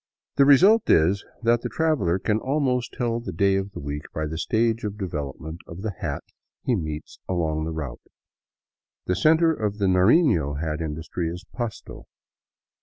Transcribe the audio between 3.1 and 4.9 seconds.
the day of the week by the stage